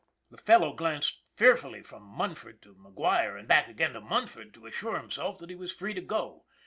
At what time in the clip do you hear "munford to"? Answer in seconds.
2.01-2.73, 4.01-4.65